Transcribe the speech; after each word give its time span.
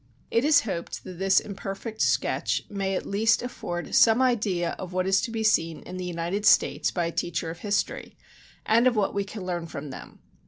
"It 0.31 0.43
is 0.43 0.61
hoped 0.61 1.03
that 1.03 1.19
this 1.19 1.39
imperfect 1.39 2.01
sketch 2.01 2.63
may 2.71 2.95
at 2.95 3.05
least 3.05 3.43
afford 3.43 3.93
some 3.93 4.19
idea 4.19 4.71
of 4.79 4.93
what 4.93 5.05
is 5.05 5.21
to 5.21 5.29
be 5.29 5.43
seen 5.43 5.81
in 5.81 5.97
the 5.97 6.05
United 6.05 6.43
States 6.43 6.89
by 6.89 7.05
a 7.05 7.11
teacher 7.11 7.51
of 7.51 7.59
history, 7.59 8.17
and 8.65 8.87
of 8.87 8.95
what 8.95 9.13
we 9.13 9.23
can 9.23 9.45
learn 9.45 9.67
from 9.67 9.91
them. 9.91 10.17